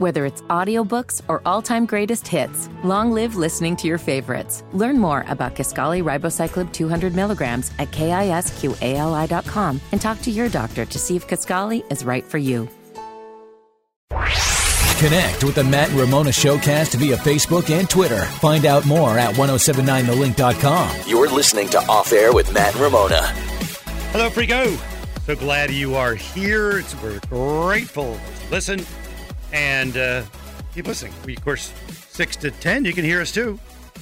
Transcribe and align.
Whether 0.00 0.24
it's 0.24 0.40
audiobooks 0.48 1.20
or 1.28 1.42
all-time 1.44 1.84
greatest 1.84 2.26
hits, 2.26 2.70
long 2.82 3.12
live 3.12 3.36
listening 3.36 3.76
to 3.76 3.86
your 3.86 3.98
favorites. 3.98 4.64
Learn 4.72 4.98
more 4.98 5.26
about 5.28 5.54
Kisqali 5.54 6.02
Ribociclib 6.02 6.72
200 6.72 7.14
milligrams 7.14 7.70
at 7.78 7.90
kisqali.com 7.90 9.80
and 9.92 10.00
talk 10.00 10.22
to 10.22 10.30
your 10.30 10.48
doctor 10.48 10.86
to 10.86 10.98
see 10.98 11.16
if 11.16 11.28
Kisqali 11.28 11.84
is 11.92 12.02
right 12.02 12.24
for 12.24 12.38
you. 12.38 12.66
Connect 14.08 15.44
with 15.44 15.56
the 15.56 15.64
Matt 15.64 15.90
and 15.90 16.00
Ramona 16.00 16.30
Showcast 16.30 16.94
via 16.94 17.18
Facebook 17.18 17.68
and 17.68 17.88
Twitter. 17.90 18.24
Find 18.40 18.64
out 18.64 18.86
more 18.86 19.18
at 19.18 19.34
1079thelink.com. 19.34 20.96
You're 21.06 21.28
listening 21.28 21.68
to 21.68 21.78
Off 21.88 22.10
Air 22.14 22.32
with 22.32 22.50
Matt 22.54 22.72
and 22.72 22.82
Ramona. 22.82 23.20
Hello, 24.12 24.30
Frigo. 24.30 24.78
So 25.26 25.36
glad 25.36 25.70
you 25.70 25.94
are 25.94 26.14
here. 26.14 26.78
It's, 26.78 26.94
we're 27.02 27.20
grateful. 27.28 28.18
to 28.48 28.50
Listen 28.50 28.82
and 29.52 29.96
uh, 29.96 30.22
keep 30.74 30.86
listening. 30.86 31.12
We, 31.24 31.36
of 31.36 31.44
course, 31.44 31.72
6 32.08 32.36
to 32.36 32.50
10, 32.50 32.84
you 32.84 32.92
can 32.92 33.04
hear 33.04 33.20
us 33.20 33.32
too 33.32 33.58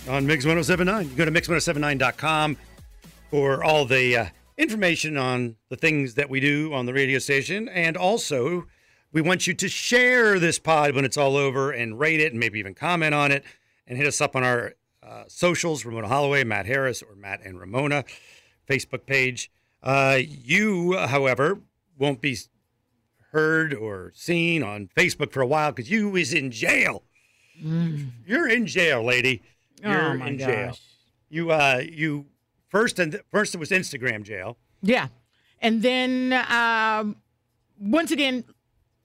on 0.09 0.27
Mix 0.27 0.45
1079. 0.45 1.11
You 1.11 1.17
go 1.17 1.25
to 1.25 1.31
Mix1079.com 1.31 2.57
for 3.31 3.63
all 3.63 3.85
the 3.85 4.17
uh, 4.17 4.27
information 4.57 5.17
on 5.17 5.57
the 5.69 5.77
things 5.77 6.15
that 6.15 6.29
we 6.29 6.41
do 6.41 6.73
on 6.73 6.87
the 6.87 6.93
radio 6.93 7.19
station. 7.19 7.69
And 7.69 7.97
also, 7.97 8.67
we 9.13 9.23
want 9.23 9.47
you 9.47 9.55
to 9.55 9.69
share 9.69 10.39
this 10.39 10.59
pod 10.59 10.95
when 10.95 11.05
it's 11.05 11.17
all 11.17 11.37
over 11.37 11.71
and 11.71 11.99
rate 11.99 12.21
it 12.21 12.33
and 12.33 12.41
maybe 12.41 12.59
even 12.59 12.75
comment 12.75 13.15
on 13.15 13.33
it 13.33 13.45
and 13.87 13.97
hit 13.97 14.07
us 14.07 14.21
up 14.21 14.37
on 14.37 14.45
our 14.45 14.75
uh, 15.03 15.25
socials 15.29 15.85
Ramona 15.85 16.09
Holloway, 16.09 16.45
Matt 16.45 16.67
Harris, 16.67 17.03
or 17.03 17.15
Matt 17.15 17.41
and 17.45 17.59
Ramona 17.59 18.05
Facebook 18.69 19.07
page. 19.07 19.51
Uh, 19.83 20.19
you, 20.21 20.97
however, 20.97 21.61
won't 21.97 22.21
be 22.21 22.37
heard 23.33 23.75
or 23.75 24.13
seen 24.15 24.63
on 24.63 24.89
Facebook 24.97 25.33
for 25.33 25.41
a 25.41 25.47
while 25.47 25.71
because 25.73 25.91
you 25.91 26.17
is 26.17 26.33
in 26.33 26.51
jail. 26.51 27.03
You're 28.27 28.49
in 28.49 28.67
jail, 28.67 29.03
lady. 29.05 29.43
Oh, 29.85 29.91
You're 29.91 30.15
my 30.15 30.29
in 30.29 30.39
jail. 30.39 30.67
gosh. 30.69 30.81
You 31.29 31.51
uh 31.51 31.83
you 31.91 32.27
first 32.69 32.99
and 32.99 33.21
first 33.31 33.55
it 33.55 33.59
was 33.59 33.71
Instagram 33.71 34.23
jail. 34.23 34.57
Yeah. 34.83 35.09
And 35.61 35.83
then 35.83 36.33
um, 36.49 37.17
once 37.81 38.11
again, 38.13 38.45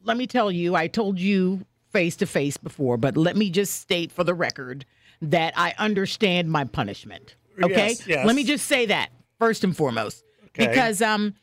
let 0.04 0.18
me 0.18 0.28
tell 0.28 0.52
you, 0.52 0.76
I 0.76 0.88
told 0.88 1.20
you 1.20 1.66
face 1.92 2.16
to 2.18 2.26
face 2.28 2.58
before, 2.58 2.98
but 2.98 3.18
let 3.18 3.36
me 3.36 3.50
just 3.50 3.82
state 3.82 4.12
for 4.12 4.24
the 4.24 4.34
record 4.34 4.86
that 5.22 5.54
I 5.58 5.74
understand 5.80 6.52
my 6.52 6.64
punishment. 6.66 7.36
Okay? 7.62 7.90
Yes, 7.90 8.08
yes. 8.08 8.26
Let 8.26 8.36
me 8.36 8.44
just 8.44 8.68
say 8.68 8.86
that 8.88 9.10
first 9.40 9.64
and 9.64 9.76
foremost. 9.76 10.24
Okay. 10.50 10.68
Because 10.68 11.02
um 11.02 11.34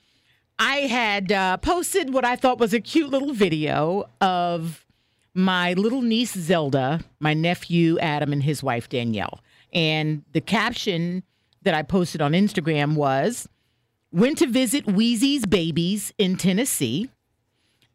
I 0.61 0.81
had 0.81 1.33
uh, 1.33 1.57
posted 1.57 2.13
what 2.13 2.27
I 2.27 2.37
thought 2.37 2.59
was 2.59 2.75
a 2.75 2.81
cute 2.81 3.09
little 3.09 3.33
video 3.33 4.09
of 4.21 4.85
my 5.33 5.73
little 5.73 6.03
niece 6.03 6.35
Zelda, 6.35 7.01
my 7.19 7.33
nephew 7.33 7.99
Adam, 7.99 8.31
and 8.33 8.43
his 8.43 8.63
wife 8.63 8.89
Danielle. 8.89 9.41
And 9.73 10.23
the 10.33 10.43
caption 10.43 11.23
that 11.63 11.73
I 11.73 11.83
posted 11.83 12.21
on 12.21 12.33
Instagram 12.33 12.95
was 12.95 13.49
Went 14.13 14.39
to 14.39 14.47
visit 14.49 14.87
Wheezy's 14.87 15.47
babies 15.47 16.13
in 16.19 16.37
Tennessee. 16.37 17.09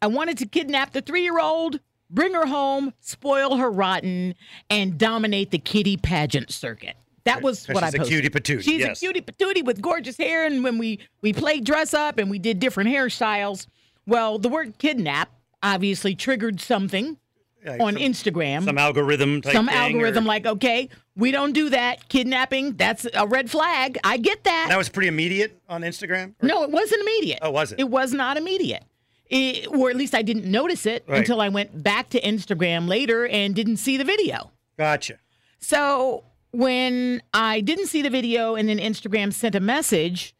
I 0.00 0.06
wanted 0.06 0.38
to 0.38 0.46
kidnap 0.46 0.92
the 0.92 1.02
three 1.02 1.22
year 1.22 1.38
old, 1.38 1.78
bring 2.08 2.32
her 2.32 2.46
home, 2.46 2.94
spoil 3.00 3.58
her 3.58 3.70
rotten, 3.70 4.34
and 4.70 4.96
dominate 4.96 5.50
the 5.50 5.58
kitty 5.58 5.98
pageant 5.98 6.50
circuit. 6.50 6.96
That 7.26 7.42
was 7.42 7.64
She's 7.66 7.74
what 7.74 7.84
I 7.84 7.88
a 7.88 7.92
posted. 7.92 8.08
cutie 8.08 8.30
patootie, 8.30 8.62
She's 8.62 8.80
yes. 8.80 8.96
a 8.96 9.00
cutie 9.00 9.20
patootie 9.20 9.64
with 9.64 9.80
gorgeous 9.82 10.16
hair, 10.16 10.44
and 10.46 10.64
when 10.64 10.78
we 10.78 11.00
we 11.22 11.32
played 11.32 11.64
dress 11.64 11.92
up 11.94 12.18
and 12.18 12.30
we 12.30 12.38
did 12.38 12.58
different 12.58 12.88
hairstyles, 12.90 13.66
well, 14.06 14.38
the 14.38 14.48
word 14.48 14.78
kidnap 14.78 15.30
obviously 15.62 16.14
triggered 16.14 16.60
something 16.60 17.18
on 17.66 17.78
some- 17.78 17.96
Instagram 17.96 18.64
Some 18.64 18.78
algorithm 18.78 19.42
type 19.42 19.52
some 19.52 19.68
algorithm 19.68 20.24
or- 20.24 20.28
like 20.28 20.46
okay 20.46 20.88
we 21.16 21.32
don't 21.32 21.52
do 21.52 21.68
that 21.70 22.08
kidnapping 22.08 22.74
that's 22.76 23.06
a 23.12 23.26
red 23.26 23.50
flag 23.50 23.98
i 24.04 24.16
get 24.18 24.44
that, 24.44 24.66
that 24.68 24.78
was 24.78 24.88
pretty 24.88 25.08
immediate 25.08 25.58
on 25.68 25.82
Instagram. 25.82 26.34
Or- 26.40 26.46
no 26.46 26.62
it 26.62 26.70
wasn't 26.70 27.00
immediate 27.02 27.40
Oh, 27.42 27.50
was 27.50 27.72
it? 27.72 27.80
it 27.80 27.88
was 27.90 28.12
not 28.12 28.36
immediate 28.36 28.84
It- 29.28 29.66
or 29.74 29.90
at 29.90 29.96
least 29.96 30.14
i 30.14 30.22
didn't 30.22 30.44
notice 30.44 30.86
it 30.86 31.02
Right. 31.08 31.18
until 31.18 31.40
i 31.40 31.48
went 31.48 31.82
back 31.82 32.08
to 32.10 32.20
instagram 32.20 32.86
later 32.86 33.26
and 33.26 33.52
didn't 33.52 33.78
see 33.78 33.96
the 33.96 34.04
video 34.04 34.52
Gotcha. 34.78 35.14
so 35.58 36.22
when 36.56 37.22
i 37.34 37.60
didn't 37.60 37.86
see 37.86 38.02
the 38.02 38.10
video 38.10 38.54
and 38.54 38.68
then 38.68 38.78
instagram 38.78 39.32
sent 39.32 39.54
a 39.54 39.60
message 39.60 40.34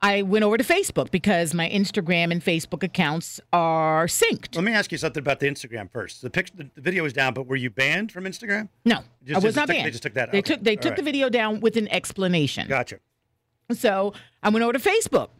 i 0.00 0.22
went 0.22 0.44
over 0.44 0.56
to 0.58 0.64
facebook 0.64 1.10
because 1.10 1.54
my 1.54 1.68
instagram 1.70 2.32
and 2.32 2.44
facebook 2.44 2.82
accounts 2.82 3.40
are 3.52 4.06
synced 4.06 4.54
Let 4.56 4.64
me 4.64 4.72
ask 4.72 4.90
you 4.90 4.98
something 4.98 5.20
about 5.20 5.38
the 5.40 5.46
Instagram 5.46 5.90
first. 5.90 6.22
The 6.22 6.30
picture, 6.30 6.54
the, 6.56 6.68
video 6.80 7.02
was 7.04 7.12
down, 7.12 7.34
but 7.34 7.46
were 7.46 7.56
you 7.56 7.70
banned 7.70 8.10
from 8.10 8.24
Instagram? 8.24 8.68
no 8.84 8.98
Just- 9.24 9.40
i 9.40 9.46
was 9.46 9.54
not 9.56 9.66
took- 9.68 9.76
banned 9.76 9.86
they 9.86 9.90
just 9.90 10.02
took 10.02 10.14
that- 10.14 10.32
they 10.32 10.38
okay. 10.38 10.54
took 10.54 10.64
they 10.64 10.76
All 10.76 10.82
took 10.82 10.90
right. 10.90 10.96
the 10.96 11.02
video 11.02 11.28
down 11.28 11.60
with 11.60 11.76
an 11.76 11.88
explanation 11.88 12.68
Gotcha. 12.68 12.98
So 13.72 14.12
I 14.42 14.48
went 14.50 14.64
over 14.64 14.72
to 14.74 14.78
Facebook, 14.78 15.30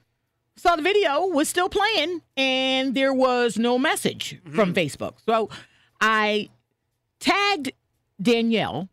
saw 0.57 0.77
the 0.77 0.83
video 0.83 1.27
was 1.27 1.49
still 1.49 1.69
playing, 1.69 2.23
and 2.37 2.95
there 2.95 3.13
was 3.13 3.59
no 3.59 3.79
message 3.79 4.39
mm-hmm. 4.39 4.55
from 4.55 4.73
Facebook. 4.73 5.15
So 5.27 5.51
I 6.01 6.49
tagged 7.21 7.73
Danielle, 8.21 8.89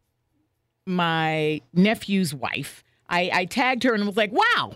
my 0.90 1.62
nephew's 1.74 2.34
wife. 2.34 2.84
I, 3.08 3.30
I 3.34 3.46
tagged 3.46 3.84
her 3.84 3.94
and 3.94 4.06
was 4.06 4.18
like, 4.18 4.32
wow, 4.32 4.74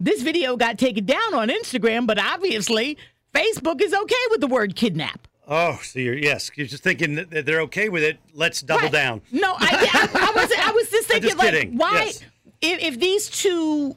this 0.00 0.22
video 0.22 0.56
got 0.56 0.78
taken 0.78 1.04
down 1.04 1.34
on 1.34 1.48
Instagram, 1.48 2.06
but 2.06 2.18
obviously 2.18 2.96
Facebook 3.34 3.80
is 3.82 3.92
okay 3.94 4.14
with 4.30 4.40
the 4.40 4.46
word 4.46 4.74
kidnap. 4.76 5.28
Oh, 5.46 5.78
so 5.82 5.98
you're 5.98 6.16
yes, 6.16 6.50
you're 6.54 6.66
just 6.66 6.82
thinking 6.82 7.16
that 7.16 7.44
they're 7.44 7.60
okay 7.62 7.90
with 7.90 8.02
it. 8.02 8.18
Let's 8.32 8.62
double 8.62 8.84
Right. 8.84 8.92
down. 8.92 9.20
No, 9.30 9.52
I, 9.52 9.68
I, 9.92 10.28
I 10.28 10.32
was 10.40 10.52
I 10.58 10.70
was 10.72 10.88
just 10.90 11.06
thinking 11.08 11.28
just 11.30 11.38
like 11.38 11.50
kidding. 11.52 11.76
why 11.76 12.04
Yes. 12.06 12.20
if, 12.62 12.82
if 12.82 12.98
these 13.00 13.28
two 13.28 13.94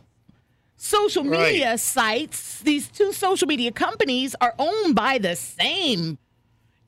social 0.76 1.24
Right. 1.24 1.54
media 1.54 1.78
sites, 1.78 2.60
these 2.60 2.90
two 2.90 3.14
social 3.14 3.48
media 3.48 3.72
companies 3.72 4.36
are 4.42 4.54
owned 4.60 4.94
by 4.96 5.20
the 5.20 5.36
same 5.38 6.18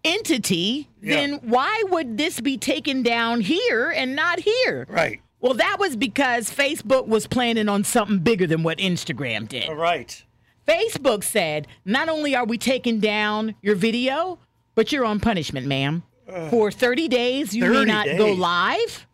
entity, 0.03 0.87
Yeah. 1.01 1.15
then 1.15 1.33
why 1.43 1.83
would 1.89 2.17
this 2.17 2.39
be 2.41 2.57
taken 2.57 3.03
down 3.03 3.41
here 3.41 3.89
and 3.89 4.15
not 4.15 4.39
here? 4.39 4.85
Right. 4.89 5.21
Well, 5.41 5.53
that 5.53 5.77
was 5.79 5.95
because 5.95 6.49
Facebook 6.51 7.07
was 7.07 7.27
planning 7.27 7.69
on 7.69 7.83
something 7.83 8.19
bigger 8.19 8.45
than 8.47 8.63
what 8.63 8.77
Instagram 8.79 9.47
did. 9.47 9.69
All 9.69 9.75
right. 9.75 10.23
Facebook 10.67 11.23
said, 11.23 11.67
not 11.85 12.09
only 12.09 12.35
are 12.35 12.45
we 12.45 12.57
taking 12.57 12.99
down 12.99 13.55
your 13.61 13.75
video, 13.75 14.37
but 14.75 14.91
you're 14.91 15.05
on 15.05 15.19
punishment, 15.19 15.65
ma'am. 15.65 16.03
For 16.51 16.71
30 16.71 17.07
days, 17.07 17.55
you 17.55 17.63
may 17.63 17.69
30 17.73 17.85
not 17.91 18.05
go 18.17 18.31
live. 18.33 19.07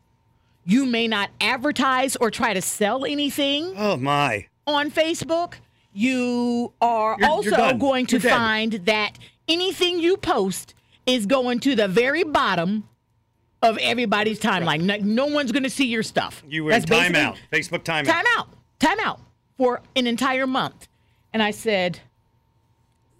You 0.66 0.86
may 0.86 1.08
not 1.08 1.30
advertise 1.40 2.16
or 2.18 2.30
try 2.30 2.54
to 2.54 2.62
sell 2.62 3.06
anything 3.06 3.74
Oh 3.78 3.96
my. 3.96 4.48
on 4.68 4.92
Facebook. 4.92 5.54
You 5.94 6.74
are 6.82 7.16
You're- 7.20 7.22
you're 7.46 7.56
also 7.62 7.78
going 7.78 8.06
to 8.08 8.18
You're 8.18 8.32
find 8.32 8.74
that 8.86 9.18
anything 9.48 10.00
you 10.00 10.18
post 10.18 10.74
is 11.06 11.26
going 11.26 11.60
to 11.62 11.76
the 11.76 11.88
very 11.88 12.24
bottom 12.24 12.88
of 13.62 13.78
everybody's 13.80 14.40
timeline. 14.40 14.82
No, 14.82 14.98
no 14.98 15.26
one's 15.28 15.52
going 15.52 15.64
to 15.64 15.70
see 15.70 15.88
your 15.88 16.04
stuff. 16.04 16.44
You 16.48 16.64
were 16.64 16.72
That's 16.72 16.86
in 16.86 17.14
timeout. 17.14 17.38
Facebook 17.52 17.84
timeout. 17.84 18.06
time 18.06 18.26
out, 18.38 18.50
time 18.80 19.00
out 19.00 19.20
for 19.58 19.82
an 19.96 20.08
entire 20.08 20.48
month. 20.48 20.88
And 21.34 21.42
I 21.42 21.52
said, 21.52 22.00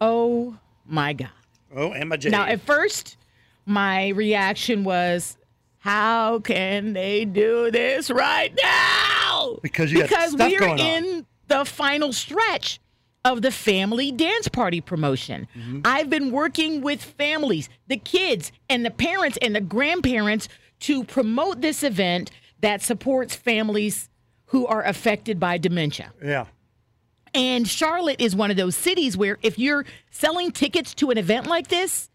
Oh 0.02 0.58
my 0.86 1.14
God. 1.14 1.30
Oh, 1.76 1.92
Emma 1.92 2.18
J. 2.18 2.30
Now, 2.30 2.46
at 2.46 2.62
first, 2.62 3.18
my 3.66 4.10
reaction 4.10 4.84
was, 4.84 5.38
How 5.80 6.40
can 6.40 6.94
they 6.94 7.26
do 7.26 7.72
this 7.72 8.10
right 8.12 8.54
now? 8.62 9.58
Because 9.62 9.92
you 9.92 10.00
got 10.00 10.10
because 10.10 10.36
going 10.36 10.62
on. 10.62 10.80
in 10.80 11.26
the 11.48 11.66
final 11.66 12.12
stretch 12.14 12.80
of 13.26 13.42
the 13.42 13.52
family 13.52 14.12
dance 14.12 14.48
party 14.48 14.80
promotion. 14.80 15.48
Mm-hmm. 15.58 15.82
I've 15.84 16.10
been 16.10 16.32
working 16.32 16.82
with 16.82 17.04
families, 17.04 17.68
the 17.88 17.98
kids, 17.98 18.52
and 18.70 18.86
the 18.86 18.92
parents 18.92 19.38
and 19.42 19.54
the 19.56 19.62
grandparents 19.62 20.48
to 20.82 21.04
promote 21.04 21.60
this 21.62 21.84
event 21.84 22.32
that 22.62 22.82
supports 22.82 23.36
families 23.36 24.10
who 24.48 24.66
are 24.68 24.84
affected 24.84 25.40
by 25.40 25.58
dementia. 25.58 26.14
yeah. 26.24 26.46
And 27.34 27.68
Charlotte 27.68 28.22
is 28.22 28.34
one 28.34 28.50
of 28.50 28.56
those 28.56 28.78
cities 28.78 29.18
where 29.18 29.38
if 29.42 29.60
you're 29.60 29.86
selling 30.10 30.52
tickets 30.52 30.94
to 30.94 31.10
an 31.12 31.18
event 31.18 31.48
like 31.48 31.68
this, 31.68 32.10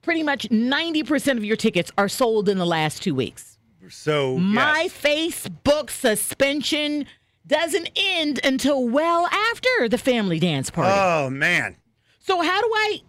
pretty 0.00 0.22
much 0.22 0.48
90% 0.48 1.36
of 1.36 1.44
your 1.44 1.56
tickets 1.56 1.92
are 1.98 2.08
sold 2.08 2.48
in 2.48 2.56
the 2.56 2.64
last 2.64 3.02
two 3.02 3.14
weeks. 3.14 3.58
So 3.90 4.38
My 4.38 4.84
yes. 4.84 4.92
Facebook 5.02 5.90
suspension 5.90 7.04
doesn't 7.48 7.88
end 7.96 8.38
until 8.44 8.86
well 8.88 9.26
after 9.26 9.88
the 9.88 9.98
family 9.98 10.38
dance 10.38 10.70
party. 10.70 10.92
Oh 10.94 11.28
man. 11.30 11.76
so 12.20 12.40
how 12.40 12.60
do 12.60 12.66
I 12.72 13.00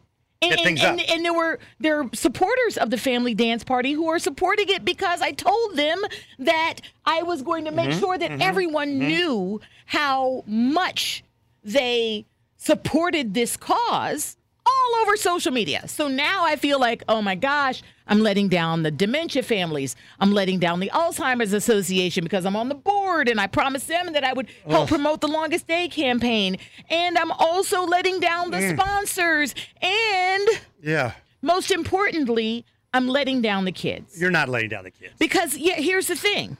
and, 0.41 0.51
Get 0.51 0.59
and, 0.59 0.65
things 0.65 0.83
and, 0.83 0.99
up. 1.01 1.09
and 1.09 1.25
there 1.25 1.33
were 1.33 1.59
there 1.79 2.09
supporters 2.13 2.77
of 2.77 2.89
the 2.89 2.97
family 2.97 3.35
dance 3.35 3.63
party 3.63 3.91
who 3.91 4.07
are 4.07 4.19
supporting 4.19 4.69
it 4.69 4.85
because 4.85 5.21
I 5.21 5.31
told 5.33 5.75
them 5.75 6.01
that 6.39 6.75
I 7.05 7.23
was 7.23 7.41
going 7.41 7.65
to 7.65 7.71
make 7.71 7.89
Mm-hmm, 7.89 7.99
sure 7.99 8.17
that 8.17 8.41
everyone 8.41 8.97
knew 8.99 9.59
how 9.85 10.43
much 10.47 11.23
they 11.63 12.25
supported 12.55 13.33
this 13.33 13.57
cause 13.57 14.37
all 14.69 15.01
over 15.01 15.17
social 15.17 15.51
media. 15.51 15.87
So 15.87 16.07
now 16.07 16.45
I 16.45 16.55
feel 16.55 16.79
like, 16.79 17.03
oh 17.07 17.21
my 17.21 17.35
gosh, 17.35 17.81
I'm 18.07 18.19
letting 18.21 18.49
down 18.49 18.83
the 18.83 18.91
dementia 18.91 19.43
families. 19.43 19.95
I'm 20.19 20.31
letting 20.31 20.59
down 20.59 20.79
the 20.79 20.91
Alzheimer's 20.93 21.53
Association 21.53 22.23
because 22.23 22.45
I'm 22.45 22.55
on 22.55 22.69
the 22.69 22.75
board 22.75 23.27
and 23.29 23.39
I 23.39 23.47
promised 23.47 23.87
them 23.87 24.13
that 24.13 24.23
I 24.23 24.33
would 24.33 24.47
help 24.67 24.89
promote 24.89 25.21
the 25.21 25.27
longest 25.27 25.67
day 25.67 25.87
campaign. 25.87 26.57
And 26.89 27.17
I'm 27.17 27.31
also 27.31 27.83
letting 27.83 28.19
down 28.19 28.51
the 28.51 28.57
mm. 28.57 28.77
sponsors. 28.77 29.53
And 29.81 30.47
Yeah. 30.81 31.13
most 31.41 31.71
importantly, 31.71 32.65
I'm 32.93 33.07
letting 33.07 33.41
down 33.41 33.65
the 33.65 33.71
kids. 33.71 34.19
You're 34.19 34.31
not 34.31 34.49
letting 34.49 34.69
down 34.69 34.83
the 34.83 34.91
kids. 34.91 35.13
Because 35.19 35.55
yeah, 35.57 35.75
here's 35.75 36.07
the 36.07 36.15
thing. 36.15 36.57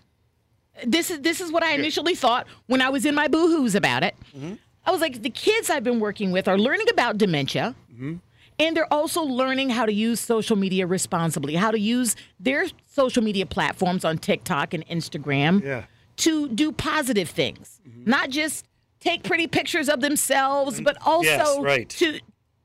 This 0.85 1.12
is 1.12 1.19
this 1.21 1.41
is 1.41 1.51
what 1.51 1.63
I 1.63 1.73
initially 1.73 2.15
thought 2.15 2.47
when 2.67 2.81
I 2.81 2.89
was 2.89 3.05
in 3.05 3.13
my 3.13 3.27
boohoo's 3.27 3.75
about 3.75 4.03
it. 4.03 4.15
Mm-hmm. 4.35 4.53
I 4.89 4.91
was 4.91 5.01
like, 5.01 5.21
the 5.21 5.30
kids 5.30 5.69
I've 5.69 5.83
been 5.83 6.00
working 6.00 6.31
with 6.31 6.47
are 6.47 6.57
learning 6.57 6.88
about 6.89 7.19
dementia, 7.19 7.75
mm-hmm. 7.94 8.15
and 8.57 8.75
they're 8.75 8.91
also 8.91 9.21
learning 9.21 9.69
how 9.69 9.86
to 9.86 9.94
use 9.94 10.19
social 10.19 10.56
media 10.56 10.88
responsibly, 10.88 11.53
how 11.53 11.69
to 11.69 11.80
use 11.80 12.15
their 12.39 12.65
social 12.88 13.21
media 13.21 13.45
platforms 13.45 14.03
on 14.03 14.18
TikTok 14.18 14.74
and 14.74 14.83
Instagram 14.88 15.63
Yeah. 15.63 15.83
to 16.18 16.50
do 16.50 16.71
positive 16.71 17.30
things, 17.30 17.80
mm-hmm. 17.88 18.09
not 18.09 18.31
just 18.31 18.65
take 19.00 19.21
pretty 19.21 19.45
pictures 19.45 19.89
of 19.89 20.01
themselves, 20.01 20.77
mm-hmm. 20.77 20.86
but 20.86 20.97
also 21.06 21.24
Yes, 21.24 21.57
right. 21.59 21.88
to 21.89 22.19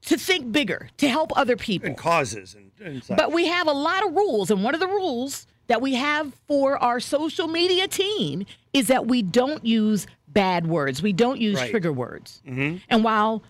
to 0.06 0.16
think 0.16 0.50
bigger, 0.50 0.88
to 0.98 1.08
help 1.08 1.30
other 1.36 1.56
people. 1.56 1.88
And 1.88 1.96
causes 1.96 2.54
and, 2.54 2.70
and. 2.82 3.02
But 3.16 3.32
we 3.32 3.46
have 3.48 3.66
a 3.66 3.72
lot 3.72 4.06
of 4.06 4.14
rules, 4.14 4.50
and 4.50 4.64
one 4.64 4.72
of 4.74 4.80
the 4.80 4.88
rules 4.88 5.46
that 5.66 5.80
we 5.80 5.94
have 5.94 6.34
for 6.46 6.76
our 6.82 7.00
social 7.00 7.48
media 7.48 7.88
team 7.88 8.44
is 8.72 8.88
that 8.88 9.06
we 9.06 9.22
don't 9.22 9.64
use 9.64 10.06
bad 10.28 10.66
words. 10.66 11.02
We 11.02 11.12
don't 11.12 11.40
use 11.40 11.56
Right. 11.56 11.70
trigger 11.70 11.92
words. 11.92 12.42
And 12.46 12.80
while 13.04 13.42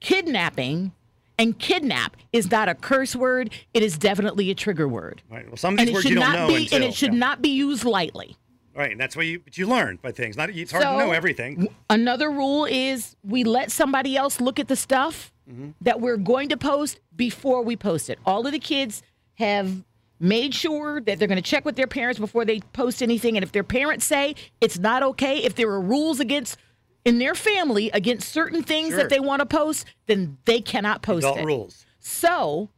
kidnapping 0.00 0.92
and 1.38 1.58
kidnap 1.58 2.16
is 2.32 2.50
not 2.50 2.68
a 2.68 2.74
curse 2.74 3.14
word, 3.14 3.50
it 3.74 3.82
is 3.82 3.98
definitely 3.98 4.50
a 4.50 4.54
trigger 4.54 4.88
word. 4.88 5.22
And 5.30 5.46
these 5.52 5.64
it 5.88 5.92
words 5.92 6.02
should 6.02 6.10
you 6.10 6.16
don't 6.16 6.24
not 6.32 6.36
know 6.36 6.46
be 6.48 6.56
until, 6.64 6.76
and 6.76 6.84
it 6.84 6.94
should 6.94 7.12
yeah. 7.12 7.18
not 7.18 7.42
be 7.42 7.50
used 7.50 7.84
lightly. 7.84 8.36
Right, 8.74 8.90
and 8.92 9.00
that's 9.00 9.16
why 9.16 9.22
you 9.22 9.38
but 9.40 9.56
you 9.56 9.66
learn 9.66 9.98
by 10.02 10.12
things. 10.12 10.36
Not 10.36 10.50
it's 10.50 10.70
hard 10.70 10.84
So, 10.84 10.92
to 10.92 10.98
know 10.98 11.12
everything. 11.12 11.68
Another 11.88 12.30
rule 12.30 12.66
is 12.66 13.16
we 13.24 13.42
let 13.42 13.70
somebody 13.72 14.16
else 14.16 14.40
look 14.40 14.58
at 14.58 14.68
the 14.68 14.76
stuff 14.76 15.32
Mm-hmm. 15.48 15.68
that 15.82 16.00
we're 16.00 16.16
going 16.16 16.48
to 16.48 16.56
post 16.56 16.98
before 17.14 17.62
we 17.62 17.76
post 17.76 18.10
it. 18.10 18.18
All 18.26 18.44
of 18.46 18.50
the 18.52 18.58
kids 18.58 19.00
have 19.36 19.84
made 20.18 20.54
sure 20.54 21.00
that 21.00 21.18
they're 21.18 21.28
going 21.28 21.42
to 21.42 21.50
check 21.50 21.64
with 21.64 21.76
their 21.76 21.86
parents 21.86 22.18
before 22.18 22.44
they 22.44 22.60
post 22.72 23.02
anything. 23.02 23.36
And 23.36 23.44
if 23.44 23.52
their 23.52 23.64
parents 23.64 24.04
say 24.04 24.34
it's 24.60 24.78
not 24.78 25.02
okay, 25.02 25.38
if 25.38 25.54
there 25.54 25.68
are 25.68 25.80
rules 25.80 26.20
against 26.20 26.58
in 27.04 27.18
their 27.18 27.34
family 27.34 27.90
against 27.90 28.28
certain 28.30 28.62
things 28.62 28.88
Sure. 28.88 28.98
that 28.98 29.10
they 29.10 29.20
want 29.20 29.40
to 29.40 29.46
post, 29.46 29.86
then 30.06 30.38
they 30.44 30.60
cannot 30.60 31.02
post 31.02 31.24
Adult 31.24 31.38
it. 31.38 31.44
rules. 31.44 31.86
So, 32.00 32.70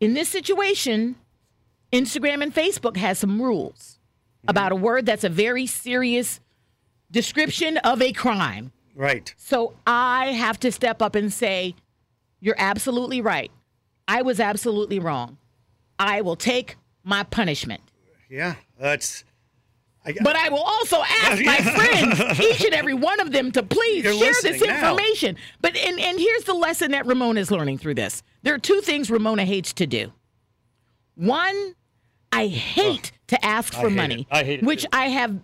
in 0.00 0.14
this 0.14 0.28
situation, 0.28 1.16
Instagram 1.92 2.42
and 2.42 2.54
Facebook 2.54 2.96
has 2.96 3.18
some 3.18 3.40
rules 3.40 3.98
mm-hmm. 4.40 4.50
about 4.50 4.72
a 4.72 4.76
word 4.76 5.06
that's 5.06 5.24
a 5.24 5.28
very 5.28 5.66
serious 5.66 6.40
description 7.10 7.78
of 7.78 8.02
a 8.02 8.12
crime. 8.12 8.72
Right. 8.94 9.34
So 9.36 9.74
I 9.86 10.26
have 10.32 10.60
to 10.60 10.70
step 10.70 11.00
up 11.00 11.14
and 11.14 11.32
say, 11.32 11.74
You're 12.40 12.56
absolutely 12.58 13.20
right. 13.20 13.50
I 14.06 14.22
was 14.22 14.38
absolutely 14.38 14.98
wrong. 14.98 15.38
I 15.98 16.20
will 16.20 16.36
take 16.36 16.76
my 17.02 17.22
punishment. 17.24 17.82
Yeah. 18.28 18.54
That's 18.78 19.24
I, 20.06 20.14
But 20.22 20.36
I 20.36 20.48
will 20.50 20.58
also 20.62 21.02
ask 21.02 21.42
my 21.44 21.56
friends, 22.18 22.40
each 22.40 22.64
and 22.64 22.74
every 22.74 22.94
one 22.94 23.20
of 23.20 23.32
them, 23.32 23.50
to 23.52 23.62
please 23.62 24.04
You're 24.04 24.12
share 24.12 24.32
this 24.32 24.44
listening 24.44 24.70
now. 24.70 24.90
information. 24.92 25.36
But 25.60 25.76
and, 25.76 25.98
and 25.98 26.18
here's 26.18 26.44
the 26.44 26.54
lesson 26.54 26.90
that 26.90 27.06
Ramona 27.06 27.40
is 27.40 27.50
learning 27.50 27.78
through 27.78 27.94
this. 27.94 28.22
There 28.42 28.54
are 28.54 28.58
two 28.58 28.80
things 28.82 29.10
Ramona 29.10 29.44
hates 29.44 29.72
to 29.74 29.86
do. 29.86 30.12
One, 31.14 31.74
I 32.32 32.48
hate 32.48 33.12
to 33.28 33.42
ask 33.44 33.72
for 33.72 33.88
money. 33.88 34.26
I 34.30 34.42
hate 34.44 34.58
it 34.60 34.64
which 34.66 34.82
too. 34.82 34.88
I 34.92 35.06
have 35.06 35.38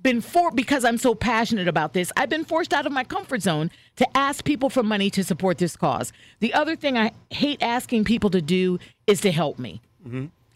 been 0.00 0.20
for 0.20 0.50
because 0.52 0.84
I'm 0.84 0.98
so 0.98 1.14
passionate 1.14 1.66
about 1.68 1.92
this. 1.92 2.12
I've 2.16 2.28
been 2.28 2.44
forced 2.44 2.72
out 2.72 2.86
of 2.86 2.92
my 2.92 3.02
comfort 3.02 3.42
zone 3.42 3.70
to 3.96 4.16
ask 4.16 4.44
people 4.44 4.70
for 4.70 4.82
money 4.84 5.10
to 5.10 5.24
support 5.24 5.58
this 5.58 5.76
cause. 5.76 6.12
The 6.38 6.54
other 6.54 6.76
thing 6.76 6.96
I 6.96 7.10
hate 7.30 7.60
asking 7.60 8.04
people 8.04 8.30
to 8.30 8.40
do 8.40 8.78
is 9.06 9.20
to 9.22 9.32
help 9.32 9.58
me. 9.58 9.82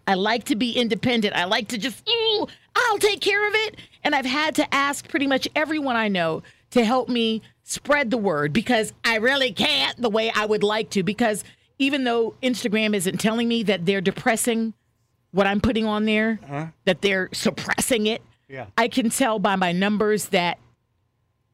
I 0.06 0.14
like 0.14 0.44
to 0.44 0.56
be 0.56 0.73
independent. 0.73 1.37
I 1.37 1.44
like 1.44 1.69
to 1.69 1.79
just, 1.79 2.08
"Ooh, 2.08 2.47
I'll 2.75 2.99
take 2.99 3.20
care 3.20 3.47
of 3.47 3.55
it. 3.55 3.76
And 4.02 4.14
I've 4.14 4.26
had 4.26 4.55
to 4.56 4.75
ask 4.75 5.08
pretty 5.08 5.26
much 5.26 5.47
everyone 5.55 5.97
I 5.97 6.08
know 6.08 6.43
to 6.70 6.85
help 6.85 7.08
me 7.08 7.43
spread 7.62 8.11
the 8.11 8.19
word 8.19 8.52
because 8.52 8.93
I 9.05 9.17
really 9.17 9.52
can't 9.52 10.00
the 10.00 10.11
way 10.11 10.32
I 10.35 10.47
would 10.47 10.62
like 10.62 10.91
to. 10.91 11.02
Because 11.02 11.44
even 11.79 12.05
though 12.05 12.35
Instagram 12.43 12.94
isn't 12.94 13.19
telling 13.19 13.49
me 13.49 13.62
that 13.64 13.87
they're 13.87 14.00
depressing 14.00 14.75
what 15.32 15.47
I'm 15.47 15.61
putting 15.61 15.87
on 15.87 16.05
there, 16.06 16.41
uh-huh. 16.44 16.67
that 16.85 17.03
they're 17.03 17.29
suppressing 17.32 18.06
it, 18.06 18.23
Yeah. 18.49 18.67
I 18.76 18.88
can 18.88 19.11
tell 19.11 19.38
by 19.38 19.56
my 19.56 19.70
numbers 19.73 20.26
that 20.29 20.58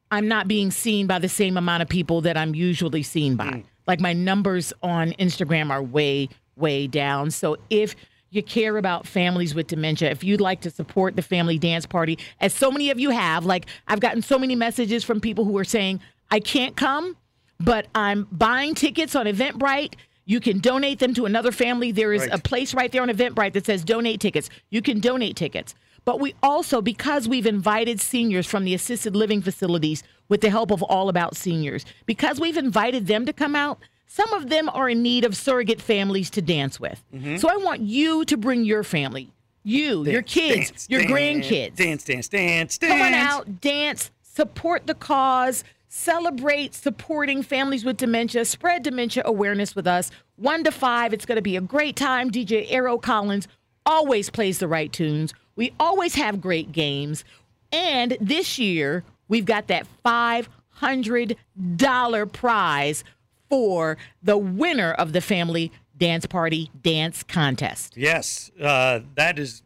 I'm 0.09 0.27
not 0.27 0.47
being 0.47 0.71
seen 0.71 1.05
by 1.05 1.19
the 1.19 1.29
same 1.29 1.57
amount 1.57 1.83
of 1.83 1.89
people 1.89 2.21
that 2.21 2.37
I'm 2.37 2.55
usually 2.55 3.03
seen 3.03 3.35
by. 3.35 3.51
Mm. 3.51 3.63
Like 3.85 3.99
my 3.99 4.13
numbers 4.13 4.73
on 4.81 5.11
Instagram 5.13 5.69
are 5.69 5.83
way, 5.83 6.29
way 6.57 6.87
down. 6.87 7.31
So 7.31 7.57
if 7.69 7.95
you 8.29 8.43
care 8.43 8.77
about 8.77 9.07
families 9.07 9.55
with 9.55 9.67
dementia, 9.67 10.09
if 10.09 10.23
you'd 10.23 10.41
like 10.41 10.61
to 10.61 10.69
support 10.69 11.15
the 11.15 11.21
family 11.21 11.57
dance 11.57 11.85
party, 11.85 12.19
as 12.41 12.53
so 12.53 12.69
many 12.71 12.89
of 12.89 12.99
you 12.99 13.09
have, 13.11 13.45
like 13.45 13.67
I've 13.87 13.99
gotten 13.99 14.21
so 14.21 14.37
many 14.37 14.55
messages 14.55 15.03
from 15.03 15.21
people 15.21 15.45
who 15.45 15.57
are 15.57 15.63
saying, 15.63 16.01
I 16.29 16.39
can't 16.39 16.75
come, 16.75 17.15
but 17.59 17.87
I'm 17.95 18.27
buying 18.31 18.75
tickets 18.75 19.15
on 19.15 19.25
Eventbrite. 19.25 19.95
You 20.25 20.41
can 20.41 20.59
donate 20.59 20.99
them 20.99 21.13
to 21.13 21.25
another 21.25 21.53
family. 21.53 21.93
There 21.93 22.11
is 22.11 22.23
Right. 22.23 22.33
a 22.33 22.37
place 22.37 22.73
right 22.73 22.91
there 22.91 23.01
on 23.01 23.07
Eventbrite 23.09 23.53
that 23.53 23.65
says 23.65 23.83
donate 23.85 24.19
tickets. 24.19 24.49
You 24.69 24.81
can 24.81 24.99
donate 24.99 25.37
tickets. 25.37 25.73
But 26.03 26.19
we 26.19 26.35
also, 26.43 26.81
because 26.81 27.27
we've 27.27 27.45
invited 27.45 27.99
seniors 28.01 28.45
from 28.45 28.65
the 28.65 28.73
assisted 28.73 29.15
living 29.15 29.41
facilities 29.41 30.03
with 30.29 30.41
the 30.41 30.49
help 30.49 30.71
of 30.71 30.83
All 30.83 31.07
About 31.09 31.35
Seniors, 31.35 31.85
because 32.05 32.39
we've 32.39 32.57
invited 32.57 33.07
them 33.07 33.25
to 33.25 33.33
come 33.33 33.55
out, 33.55 33.79
some 34.07 34.33
of 34.33 34.49
them 34.49 34.69
are 34.69 34.89
in 34.89 35.03
need 35.03 35.25
of 35.25 35.35
surrogate 35.35 35.81
families 35.81 36.29
to 36.31 36.41
dance 36.41 36.79
with. 36.79 37.03
Mm-hmm. 37.13 37.37
So 37.37 37.49
I 37.49 37.57
want 37.57 37.81
you 37.81 38.25
to 38.25 38.37
bring 38.37 38.63
your 38.63 38.83
family, 38.83 39.29
you, 39.63 40.05
your 40.05 40.21
kids, 40.21 40.71
Dance, 40.71 40.87
your 40.89 41.01
dance, 41.01 41.11
grandkids. 41.11 41.75
Dance, 41.75 42.03
dance, 42.03 42.29
dance, 42.29 42.77
dance. 42.77 42.91
Come 42.91 43.01
on 43.01 43.13
out, 43.13 43.61
dance, 43.61 44.11
support 44.21 44.87
the 44.87 44.95
cause, 44.95 45.63
celebrate 45.89 46.73
supporting 46.73 47.43
families 47.43 47.83
with 47.83 47.97
dementia, 47.97 48.45
spread 48.45 48.83
dementia 48.83 49.23
awareness 49.25 49.75
with 49.75 49.85
us. 49.85 50.09
One 50.37 50.63
to 50.63 50.71
five, 50.71 51.13
it's 51.13 51.25
going 51.25 51.35
to 51.35 51.41
be 51.41 51.57
a 51.57 51.61
great 51.61 51.95
time. 51.95 52.31
DJ 52.31 52.71
Arrow 52.71 52.97
Collins 52.97 53.47
always 53.85 54.29
plays 54.29 54.59
the 54.59 54.67
right 54.67 54.91
tunes. 54.91 55.33
We 55.55 55.73
always 55.79 56.15
have 56.15 56.39
great 56.39 56.71
games. 56.71 57.25
And 57.71 58.17
this 58.21 58.57
year, 58.57 59.03
we've 59.27 59.45
got 59.45 59.67
that 59.67 59.85
$500 60.05 62.31
prize 62.31 63.03
for 63.49 63.97
the 64.21 64.37
winner 64.37 64.91
of 64.93 65.13
the 65.13 65.21
Family 65.21 65.71
Dance 65.97 66.25
Party 66.25 66.71
Dance 66.81 67.23
Contest. 67.23 67.95
Yes. 67.97 68.51
Uh, 68.61 68.99
that 69.15 69.39
is 69.39 69.63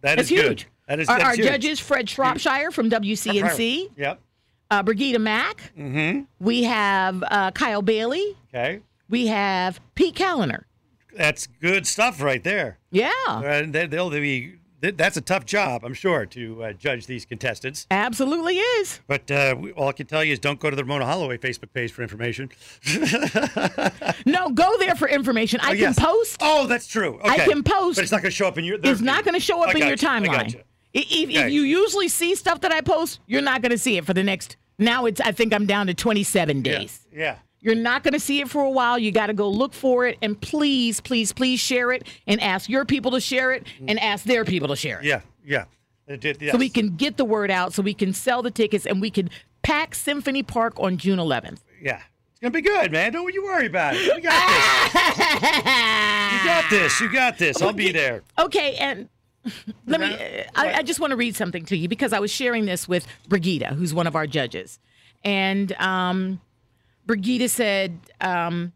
that 0.00 0.16
That's 0.16 0.30
is 0.30 0.36
good. 0.36 0.46
huge. 0.60 0.68
That 0.88 1.00
is 1.00 1.08
our, 1.08 1.20
our 1.20 1.34
huge. 1.34 1.46
judges, 1.46 1.80
Fred 1.80 2.08
Shropshire 2.10 2.70
from 2.72 2.90
WCNC, 2.90 3.90
Yep. 3.96 4.20
uh, 4.70 4.82
Brigida 4.82 5.18
Mack. 5.20 5.72
Mm-hmm. 5.78 6.22
We 6.40 6.64
have 6.64 7.22
uh, 7.26 7.52
Kyle 7.52 7.82
Bailey. 7.82 8.36
Okay. 8.48 8.80
We 9.08 9.28
have 9.28 9.80
Pete 9.94 10.16
Callender. 10.16 10.66
That's 11.16 11.46
good 11.46 11.86
stuff 11.86 12.20
right 12.20 12.42
there. 12.42 12.78
Yeah, 12.90 13.10
And 13.28 13.72
they'll 13.74 14.10
be. 14.10 14.54
That's 14.82 15.16
a 15.16 15.20
tough 15.20 15.46
job, 15.46 15.84
I'm 15.84 15.94
sure, 15.94 16.26
to 16.26 16.64
uh, 16.64 16.72
judge 16.72 17.06
these 17.06 17.24
contestants. 17.24 17.86
absolutely 17.90 18.56
is. 18.58 19.00
But 19.06 19.30
uh, 19.30 19.54
we, 19.58 19.70
all 19.72 19.88
I 19.88 19.92
can 19.92 20.06
tell 20.06 20.24
you 20.24 20.32
is 20.32 20.38
don't 20.40 20.58
go 20.58 20.70
to 20.70 20.74
the 20.76 20.82
Ramona 20.82 21.06
Holloway 21.06 21.38
Facebook 21.38 21.72
page 21.72 21.92
for 21.92 22.02
information. 22.02 22.50
No, 24.26 24.50
go 24.50 24.76
there 24.78 24.94
for 24.94 25.08
information. 25.08 25.60
I 25.60 25.68
Oh, 25.68 25.70
can 25.70 25.78
yes. 25.78 25.98
post. 25.98 26.36
Oh, 26.40 26.66
that's 26.66 26.86
true. 26.86 27.18
I 27.24 27.38
can 27.38 27.62
post. 27.62 27.96
But 27.96 28.02
it's 28.02 28.12
not 28.12 28.22
going 28.22 28.30
to 28.30 28.36
show 28.36 28.46
up 28.46 28.58
in 28.58 28.64
your. 28.64 28.78
It's 28.82 29.00
not 29.00 29.24
going 29.24 29.34
to 29.34 29.40
show 29.40 29.62
up 29.62 29.68
I 29.68 29.72
in 29.72 29.78
your 29.78 29.86
you. 29.88 29.92
I 29.92 29.96
got 29.96 30.22
timeline. 30.22 30.52
you. 30.54 30.60
If, 30.94 31.06
if 31.30 31.50
you 31.52 31.62
usually 31.62 32.08
see 32.08 32.34
stuff 32.34 32.60
that 32.60 32.72
I 32.72 32.80
post, 32.82 33.20
you're 33.26 33.42
not 33.42 33.62
going 33.62 33.70
to 33.70 33.78
see 33.78 33.96
it 33.96 34.04
for 34.04 34.12
the 34.14 34.22
next. 34.22 34.56
Now 34.78 35.06
it's. 35.06 35.20
I 35.20 35.32
think 35.32 35.52
I'm 35.54 35.66
down 35.66 35.86
to 35.88 35.94
27 35.94 36.62
days. 36.62 36.72
Yeah. 36.72 36.78
days. 36.78 37.06
Yeah. 37.12 37.36
You're 37.62 37.76
not 37.76 38.02
going 38.02 38.12
to 38.12 38.20
see 38.20 38.40
it 38.40 38.50
for 38.50 38.60
a 38.62 38.70
while. 38.70 38.98
You 38.98 39.12
got 39.12 39.28
to 39.28 39.34
go 39.34 39.48
look 39.48 39.72
for 39.72 40.04
it, 40.06 40.18
and 40.20 40.38
please, 40.38 41.00
please, 41.00 41.32
please 41.32 41.60
share 41.60 41.92
it, 41.92 42.06
and 42.26 42.40
ask 42.42 42.68
your 42.68 42.84
people 42.84 43.12
to 43.12 43.20
share 43.20 43.52
it, 43.52 43.64
and 43.86 43.98
ask 44.00 44.24
their 44.24 44.44
people 44.44 44.68
to 44.68 44.76
share 44.76 44.98
it. 44.98 45.04
Yeah. 45.04 45.20
Yeah. 45.44 45.64
Did, 46.18 46.42
so 46.50 46.58
we 46.58 46.68
can 46.68 46.96
get 46.96 47.16
the 47.16 47.24
word 47.24 47.50
out, 47.50 47.72
so 47.72 47.80
we 47.80 47.94
can 47.94 48.12
sell 48.12 48.42
the 48.42 48.50
tickets, 48.50 48.84
and 48.84 49.00
we 49.00 49.10
can 49.10 49.30
pack 49.62 49.94
Symphony 49.94 50.42
Park 50.42 50.78
on 50.78 50.98
June 50.98 51.18
11th. 51.18 51.60
Yeah. 51.80 52.00
It's 52.32 52.40
going 52.40 52.52
to 52.52 52.56
be 52.56 52.62
good, 52.62 52.90
man. 52.90 53.12
Don't 53.12 53.32
you 53.32 53.44
worry 53.44 53.66
about 53.66 53.94
it. 53.94 54.02
You 54.02 54.20
got 54.20 54.92
this. 54.92 56.32
you 56.32 56.48
got 56.48 56.70
this. 56.70 57.00
You 57.00 57.12
got 57.12 57.38
this. 57.38 57.62
I'll 57.62 57.72
be 57.72 57.92
there. 57.92 58.22
Okay, 58.40 58.74
and 58.74 59.08
let 59.86 60.00
me. 60.00 60.16
I, 60.56 60.74
I 60.78 60.82
just 60.82 60.98
want 60.98 61.12
to 61.12 61.16
read 61.16 61.36
something 61.36 61.64
to 61.66 61.76
you 61.76 61.88
because 61.88 62.12
I 62.12 62.18
was 62.18 62.32
sharing 62.32 62.64
this 62.64 62.88
with 62.88 63.06
Brigida, 63.28 63.68
who's 63.74 63.94
one 63.94 64.08
of 64.08 64.16
our 64.16 64.26
judges, 64.26 64.80
and 65.24 65.72
um, 65.74 66.40
Brigida 67.06 67.48
said, 67.48 67.98
um, 68.20 68.72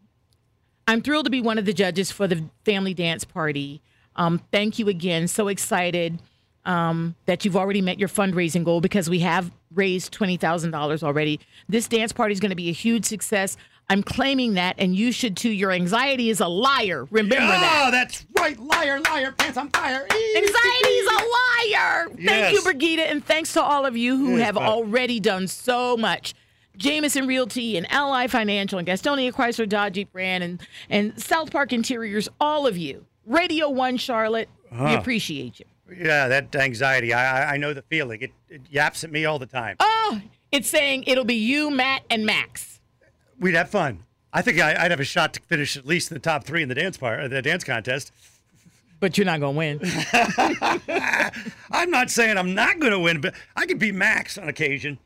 I'm 0.87 1.01
thrilled 1.01 1.25
to 1.25 1.31
be 1.31 1.41
one 1.41 1.57
of 1.57 1.65
the 1.65 1.73
judges 1.73 2.11
for 2.11 2.27
the 2.27 2.43
family 2.65 2.93
dance 2.93 3.23
party. 3.23 3.81
Um, 4.15 4.41
thank 4.51 4.79
you 4.79 4.87
again. 4.89 5.27
So 5.27 5.47
excited 5.47 6.19
um, 6.65 7.15
that 7.25 7.45
you've 7.45 7.57
already 7.57 7.81
met 7.81 7.99
your 7.99 8.09
fundraising 8.09 8.63
goal 8.63 8.81
because 8.81 9.09
we 9.09 9.19
have 9.19 9.51
raised 9.73 10.13
$20,000 10.17 11.03
already. 11.03 11.39
This 11.69 11.87
dance 11.87 12.11
party 12.11 12.33
is 12.33 12.39
going 12.39 12.49
to 12.49 12.55
be 12.55 12.69
a 12.69 12.73
huge 12.73 13.05
success. 13.05 13.57
I'm 13.89 14.03
claiming 14.03 14.55
that, 14.55 14.75
and 14.77 14.93
you 14.93 15.13
should 15.13 15.37
too. 15.37 15.49
Your 15.49 15.71
anxiety 15.71 16.29
is 16.29 16.41
a 16.41 16.47
liar. 16.47 17.05
Remember 17.09 17.35
that. 17.37 17.83
Oh, 17.87 17.91
that's 17.91 18.25
right. 18.37 18.59
Liar, 18.59 18.99
liar, 18.99 19.31
pants 19.31 19.57
on 19.57 19.69
fire. 19.69 20.05
Anxiety 20.35 20.89
is 20.89 21.07
a 21.09 21.15
liar. 21.15 22.07
Yes. 22.17 22.27
Thank 22.27 22.53
you, 22.55 22.61
Brigida, 22.63 23.03
and 23.09 23.23
thanks 23.23 23.53
to 23.53 23.61
all 23.61 23.85
of 23.85 23.95
you 23.95 24.17
who 24.17 24.35
Yes, 24.35 24.45
have 24.47 24.55
bud. 24.55 24.63
already 24.63 25.21
done 25.21 25.47
so 25.47 25.95
much. 25.95 26.33
Jameson 26.77 27.27
Realty 27.27 27.77
and 27.77 27.91
Ally 27.91 28.27
Financial 28.27 28.79
and 28.79 28.87
Gastonia 28.87 29.31
Chrysler 29.31 29.67
Dodge 29.67 29.95
Jeep 29.95 30.11
Brand 30.11 30.43
and, 30.43 30.61
and 30.89 31.19
South 31.21 31.51
Park 31.51 31.73
Interiors, 31.73 32.29
all 32.39 32.67
of 32.67 32.77
you. 32.77 33.05
Radio 33.25 33.69
One 33.69 33.97
Charlotte, 33.97 34.49
we 34.71 34.93
appreciate 34.93 35.59
you. 35.59 35.65
Yeah, 35.95 36.27
that 36.27 36.55
anxiety. 36.55 37.13
I, 37.13 37.53
I 37.53 37.57
know 37.57 37.73
the 37.73 37.81
feeling. 37.81 38.21
It, 38.21 38.31
it 38.49 38.61
yaps 38.69 39.03
at 39.03 39.11
me 39.11 39.25
all 39.25 39.39
the 39.39 39.45
time. 39.45 39.77
Oh, 39.79 40.21
it's 40.51 40.69
saying 40.69 41.03
it'll 41.07 41.25
be 41.25 41.35
you, 41.35 41.71
Matt, 41.71 42.03
and 42.09 42.25
Max. 42.25 42.79
We'd 43.39 43.55
have 43.55 43.69
fun. 43.69 44.03
I 44.33 44.41
think 44.41 44.59
I, 44.59 44.75
I'd 44.83 44.91
have 44.91 44.99
a 44.99 45.05
shot 45.05 45.33
to 45.33 45.41
finish 45.41 45.77
at 45.77 45.85
least 45.85 46.11
in 46.11 46.15
the 46.15 46.19
top 46.19 46.43
three 46.43 46.61
in 46.61 46.69
the 46.69 46.75
dance 46.75 46.97
part, 46.97 47.29
the 47.29 47.41
dance 47.41 47.63
contest. 47.63 48.11
But 48.99 49.17
you're 49.17 49.25
not 49.25 49.39
going 49.39 49.53
to 49.53 49.57
win. 49.57 51.31
I'm 51.71 51.91
not 51.91 52.09
saying 52.09 52.37
I'm 52.37 52.55
not 52.55 52.79
going 52.79 52.91
to 52.91 52.99
win, 52.99 53.21
but 53.21 53.35
I 53.55 53.65
could 53.65 53.79
beat 53.79 53.93
Max 53.93 54.37
on 54.37 54.49
occasion. 54.49 54.97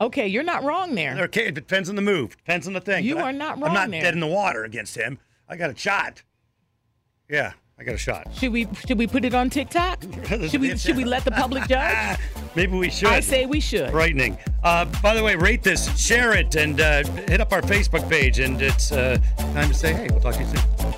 Okay, 0.00 0.26
you're 0.26 0.42
not 0.42 0.64
wrong 0.64 0.94
there. 0.94 1.16
Okay, 1.24 1.46
it 1.46 1.54
depends 1.54 1.88
on 1.88 1.96
the 1.96 2.02
move, 2.02 2.36
depends 2.36 2.66
on 2.66 2.72
the 2.72 2.80
thing. 2.80 3.04
You 3.04 3.16
but 3.16 3.24
are 3.24 3.32
not 3.32 3.60
wrong. 3.60 3.68
I'm 3.68 3.74
not 3.74 3.90
there. 3.90 4.02
dead 4.02 4.14
in 4.14 4.20
the 4.20 4.26
water 4.26 4.64
against 4.64 4.96
him. 4.96 5.18
I 5.48 5.56
got 5.56 5.70
a 5.70 5.76
shot. 5.76 6.22
Yeah, 7.28 7.52
I 7.78 7.84
got 7.84 7.94
a 7.94 7.98
shot. 7.98 8.28
Should 8.34 8.52
we 8.52 8.68
should 8.86 8.98
we 8.98 9.06
put 9.06 9.24
it 9.24 9.34
on 9.34 9.50
TikTok? 9.50 10.02
Should 10.48 10.60
we 10.60 10.76
should 10.76 10.96
we 10.96 11.04
let 11.04 11.24
the 11.24 11.30
public 11.30 11.66
judge? 11.68 12.18
Maybe 12.56 12.76
we 12.76 12.90
should. 12.90 13.08
I 13.08 13.20
say 13.20 13.46
we 13.46 13.60
should. 13.60 13.90
frightening. 13.90 14.38
Uh, 14.62 14.84
by 15.02 15.14
the 15.14 15.22
way, 15.22 15.34
rate 15.34 15.62
this, 15.62 15.96
share 15.98 16.34
it, 16.34 16.54
and 16.54 16.80
uh, 16.80 17.02
hit 17.28 17.40
up 17.40 17.52
our 17.52 17.62
Facebook 17.62 18.08
page. 18.08 18.38
And 18.38 18.62
it's 18.62 18.92
uh, 18.92 19.18
time 19.38 19.68
to 19.68 19.74
say, 19.74 19.92
hey, 19.92 20.06
we'll 20.10 20.20
talk 20.20 20.34
to 20.34 20.40
you 20.40 20.46
soon. 20.46 20.94